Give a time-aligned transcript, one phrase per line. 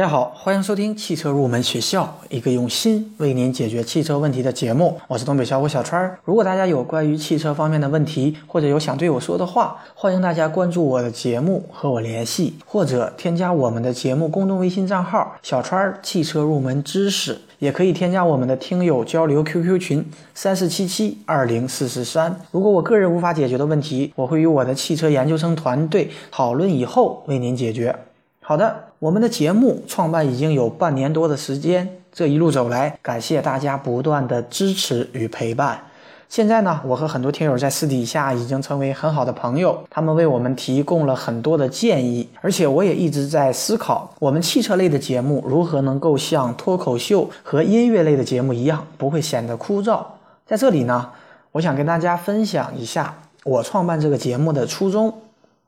[0.00, 4.98] 大家好，欢迎收听汽车入门学校，一个用心为您解决汽车问题的节目。
[5.06, 6.16] 我是东北小伙小川。
[6.24, 20.02] 如果大家有关于汽车方面的问题，或者有想对我说的话，欢迎大家关注我的节目和我联系，或者添加我们的节目公众微信账号“小川汽车入门知识”，也可以添加我们的听友交流 QQ 群
[20.34, 22.34] 三四七七二零四四三。
[22.52, 27.94] 如果我个人无法解决的问题，我会与我的汽车研究生团队讨论以后为您解决。
[28.42, 35.78] 好的，我们的节目创办已经有半年多的时间，这一路走来，感谢大家不断的支持与陪伴。
[36.28, 50.02] 现在呢，我和很多听友在私底下已经成为很好的朋友，他们为我们提供了很多的建议，而且我也一直在思考，我们汽车类的节目如何能够像脱口秀和音乐类的节目一样，不会显得枯燥。
[50.46, 51.10] 在这里呢，
[51.52, 53.14] 我想跟大家分享一下
[53.44, 55.12] 我创办这个节目的初衷。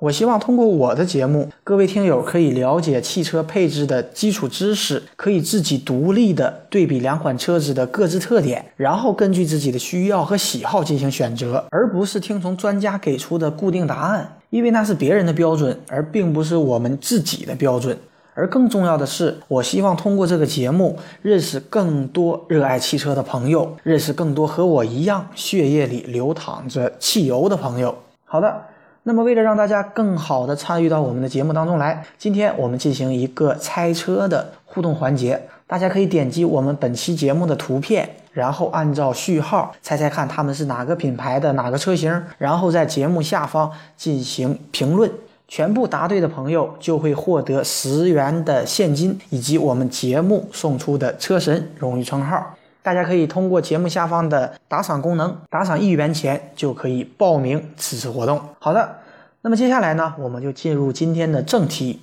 [0.00, 17.96] 我希望通过我的节目，各位听友可以了解汽车配置的基础知识，可以自己独立的对比两款车子的各自特点，然后根据自己的需要和喜好进行选择，而不是听从专家给出的固定答案，因为那是别人的标准，而并不是我们自己的标准。
[18.34, 27.96] 而更重要的是，我希望通过这个节目，认识更多热爱汽车的朋友，认识更多和我一样血液里流淌着汽油的朋友。
[28.24, 28.73] 好的。
[29.06, 35.40] 那么，为了让大家更好的参与到我们的节目当中来，今天我们进行一个猜车的互动环节。
[35.66, 45.10] 大家可以点击我们本期节目的图片，然后按照序号猜猜看他们是哪个品牌的哪个车型，然后在节目下方进行评论。
[45.46, 52.54] 全部答对的朋友就会获得十元的现金以及我们节目送出的车神荣誉称号。
[52.84, 58.38] 大家可以通过节目下方的打赏功能，打赏一元钱就可以报名此次活动。
[58.58, 58.96] 好的，
[59.40, 62.02] 那么接下来呢，我们就进入今天的正题。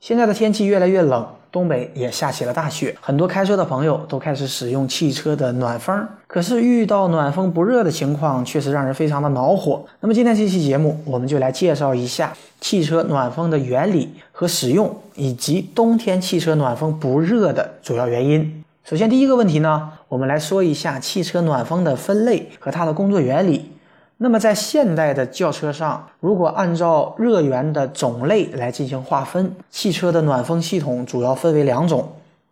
[0.00, 6.08] 现在的天气越来越冷，东北也下起了大雪，很多开车的朋友都开始使用汽车的暖风。
[6.26, 9.84] 可是遇到暖风不热的情况，确实让人非常的恼火。
[10.00, 18.64] 那么今天这期节目，我们就来介绍一下汽车暖风的原理和使用，以及冬天汽车暖风不热的主要原因。
[18.84, 23.70] 首先，第一个问题呢，我们来说一下汽车暖风的分类和它的工作原理。
[24.16, 32.08] 那么，在现代的轿车上，如果按照热源的种类来进行划分，汽车的暖风系统主要分为两种：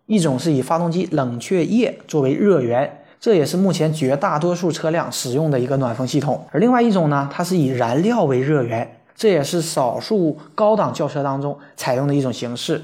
[0.06, 12.80] 一种是以发动机冷却液作为热源，这也是目前绝大多数车辆使用的一个暖风系统；而另外一种呢，它是以燃料为热源，这也是少数高档轿车当中采用的一种形式。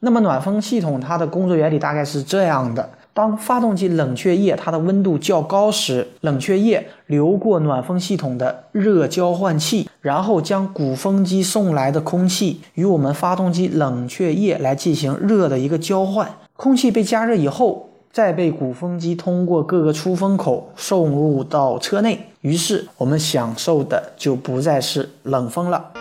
[0.00, 16.30] 那么暖风系统它的工作原理大概是这样的：当发动机冷却液它的温度较高时，冷却液流过暖风系统的热交换器，然后将鼓风机送来的空气与我们发动机冷却液来进行热的一个交换。
[16.56, 25.92] 空气被加热以后，再被鼓风机通过各个出风口送入到车内，于是我们享受的就不再是冷风了。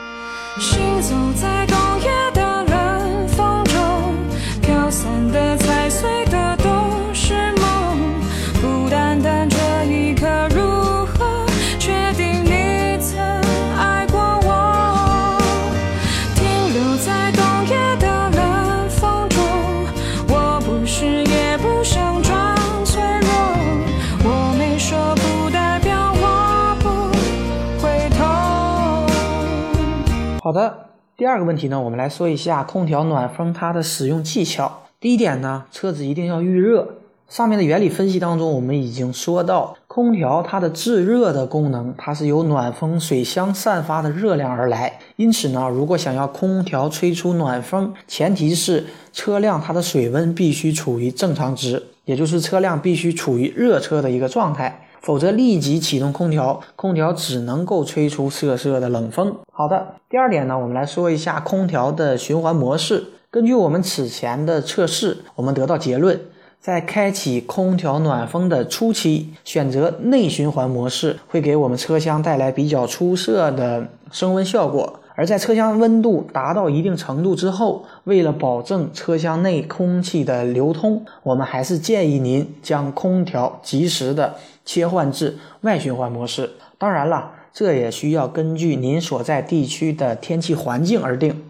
[30.45, 34.83] 好的，第二个问题呢，我们来说一下空调暖风它的使用技巧。
[35.00, 36.97] 第一点呢，车子一定要预热。
[37.28, 45.00] 上面的原理分析当中，我们已经说到，空调它的制热的功能，它是由暖风水箱散发的热量而来。
[45.16, 54.85] 因此呢，如果想要空调吹出暖风，前提是车辆它的水温必须处于正常值，也就是车辆必须处于热车的一个状态。
[55.05, 59.35] 否则，立即启动空调，空调只能够吹出瑟瑟的冷风。
[59.53, 63.03] 好的，第二点呢，我们来说一下空调的循环模式。
[63.29, 66.19] 根据我们此前的测试，我们得到结论，
[66.59, 75.01] 在开启空调暖风的初期，选择内循环模式会给我们车厢带来比较出色的升温效果。
[75.16, 84.35] 而在车厢温度达到一定程度之后，为了保证车厢内空气的流通，我们还是建议您将空调及时的
[84.66, 86.52] 切换至外循环模式。
[86.78, 91.41] 当然了，这也需要根据您所在地区的天气环境而定。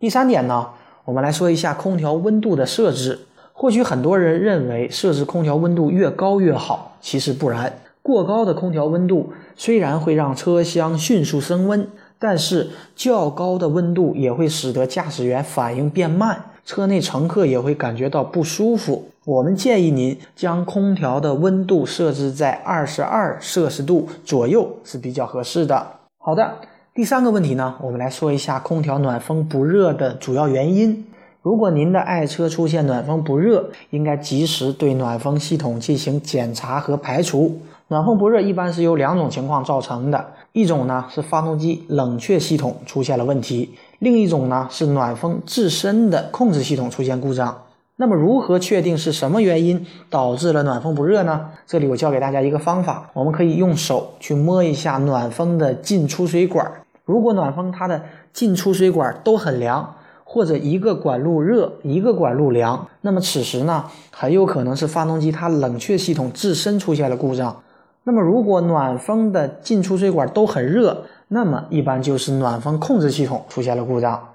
[0.00, 0.70] 第三点呢，
[1.04, 3.26] 我们来说一下空调温度的设置。
[3.52, 7.78] 或许很多人认为设置空调温度越高越好，其实不然。
[8.02, 11.86] 过高的空调温度虽然会让车厢迅速升温。
[12.24, 19.10] 但是较高的温度也会使得驾驶员反应变慢，车内乘客也会感觉到不舒服。
[19.26, 25.86] 我们建议您将空调的温度设置在二十二摄氏度左右是比较合适的。
[26.18, 26.54] 好的，
[26.94, 31.04] 第三个问题呢，我们来说一下空调暖风不热的主要原因。
[31.42, 37.60] 如果您的爱车出现暖风不热，应该及时对暖风系统进行检查和排除。
[37.88, 40.24] 暖风不热一般是由两种情况造成的，
[40.54, 47.62] 一种呢是发动机冷却系统出现了问题，另一种呢是暖风自身的控制系统出现故障。
[47.96, 51.50] 那么如何确定是什么原因导致了暖风不热呢？
[51.66, 56.70] 这里我教给大家一个方法，我们可以用手去摸一下暖风的进出水管，
[57.04, 58.02] 如果暖风它的
[58.32, 59.96] 进出水管都很凉。
[60.26, 67.62] 或者一个管路热，一个管路凉，那么此时呢，很有可能是发动机它冷却系统自身出现了故障。
[68.04, 74.28] 那么如果暖风的进出水管都很热，那么一般就是暖风控制系统出现了故障。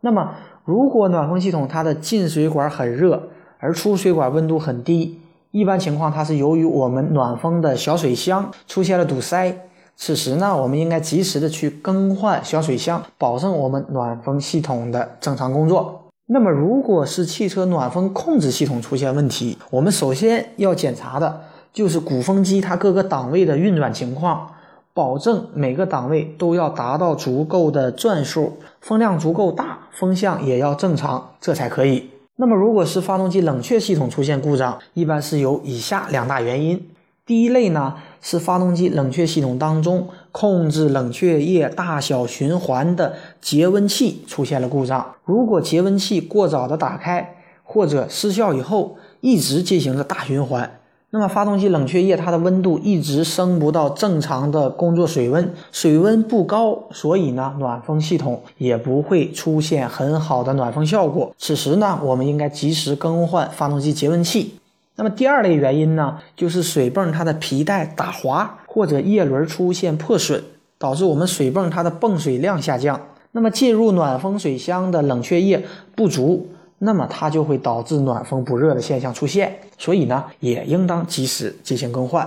[0.00, 0.30] 那么
[0.64, 3.28] 如果暖风系统它的进水管很热，
[3.58, 5.20] 而出水管温度很低，
[5.50, 9.54] 一般情况它是由于我们暖风的小水箱出现了堵塞。
[9.96, 16.04] 此时呢，我们应该及时的去更换小水箱，保证我们暖风系统的正常工作。
[16.24, 24.52] 那么，如果是汽车暖风控制系统出现问题，我们首先要检查的就是鼓风机它各个档位的运转情况，
[24.92, 32.10] 保证每个档位都要达到足够的转数，风量足够大，风向也要正常，这才可以。
[32.36, 36.88] 那么，如果是发动机冷却系统出现故障，一般是有以下两大原因。
[37.26, 45.14] 第一类呢是发动机冷却系统当中控制冷却液大小循环的节温器出现了故障。
[45.24, 50.79] 如果节温器过早的打开或者失效以后一直进行着大循环，
[51.12, 61.34] 那么发动机冷却液它的温度一直升不到正常的工作水温，水温不高，所以呢暖风系统也不会出现很好的暖风效果。
[61.36, 64.54] 此时呢我们应该及时更换发动机节温器。
[64.94, 70.44] 那么第二类原因呢，就是水泵它的皮带打滑或者叶轮出现破损，
[70.78, 73.00] 导致我们水泵它的泵水量下降。
[73.32, 75.64] 那么进入暖风水箱的冷却液
[75.96, 76.48] 不足，
[76.82, 79.60] 那么它就会导致暖风不热的现象出现。
[79.78, 82.26] 所以呢，也应当及时进行更换。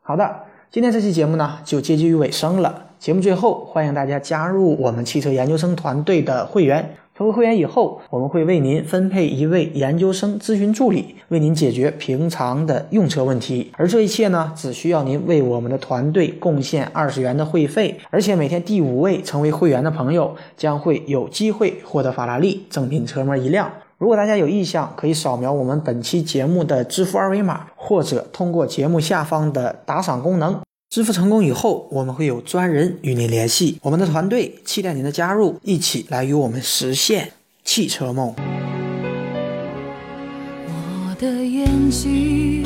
[0.00, 0.36] 好的，
[0.70, 2.84] 今天这期节目呢就接近于尾声了。
[2.98, 6.94] 节目最后，欢迎大家加入我们汽车研究生团队的会员。
[7.16, 13.72] 成为会员以后，我们会为您分配一位研究生咨询助理，为您解决平常的用车问题。
[13.76, 23.68] 而这一切呢，只需要您为我们的团队贡献二十元的会费，而且每天第五位成为会员的朋友将会有机会获得法拉利正品车模一辆。
[23.98, 30.60] 如果大家有意向，可以扫描我们本期节目的支付二维码，或者通过节目下方的打赏功能。
[30.88, 33.80] 支付成功以后，我们会有专人与您联系。
[33.82, 37.32] 我们的团队期待您的加入，一起来与我们实现
[37.64, 38.32] 汽车梦。
[40.68, 42.64] 我的眼睛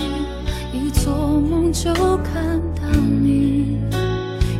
[0.70, 3.78] 一做梦就看到你，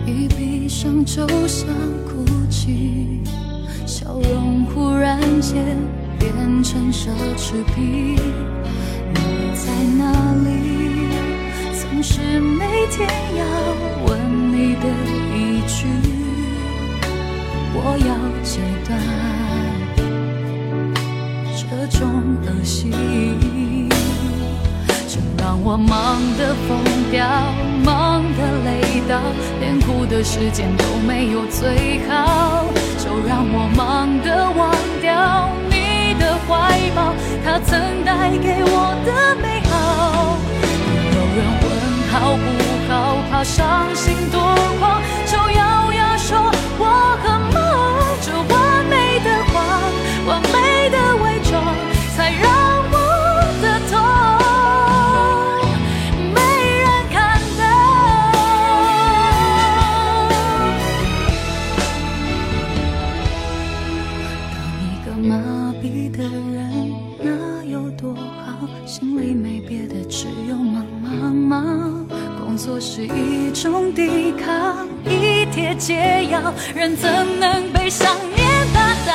[0.07, 1.69] 一闭上就想
[2.07, 3.21] 哭泣，
[3.87, 5.77] 笑容忽然间
[6.23, 8.17] 变成奢侈品。
[9.13, 9.19] 你
[9.57, 9.67] 在
[9.99, 10.03] 哪
[10.45, 10.51] 里？
[11.75, 13.45] 总是每天要
[14.07, 14.11] 问
[14.53, 14.87] 你的
[15.35, 15.89] 一句，
[17.75, 18.11] 我要
[18.45, 18.91] 戒断
[21.57, 21.61] 这
[21.99, 22.01] 种
[22.47, 22.91] 恶习，
[25.08, 26.70] 就让我忙得疯
[27.11, 27.27] 掉，
[27.85, 29.20] 忙得累到，
[29.61, 32.65] 连哭的时间都没有最好，
[32.96, 34.70] 就让我忙得忘
[35.01, 35.51] 掉
[36.53, 40.37] 怀抱，他曾带给我的美好。
[41.17, 41.65] 有人问。
[42.13, 42.44] 好不
[42.93, 42.93] 好？
[43.31, 44.39] 怕伤心多
[44.79, 47.71] 狂，就咬牙说我很忙。
[68.86, 72.06] 心里没别的，只有忙忙忙。
[72.44, 77.08] 工作是一种抵抗，一帖解药，人怎
[77.41, 79.12] 能被想念打倒？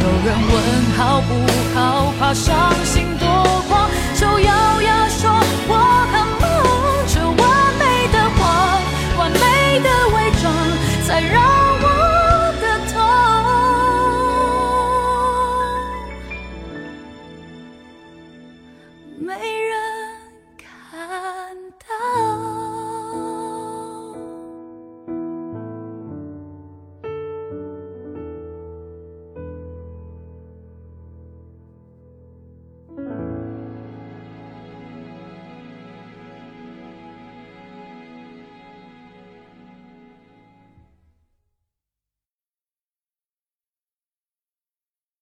[0.00, 0.54] 有人问
[0.96, 1.34] 好不
[1.74, 3.05] 好，怕伤心